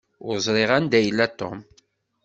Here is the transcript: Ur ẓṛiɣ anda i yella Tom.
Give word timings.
Ur 0.25 0.35
ẓṛiɣ 0.45 0.69
anda 0.77 0.97
i 0.99 1.05
yella 1.05 1.27
Tom. 1.39 1.59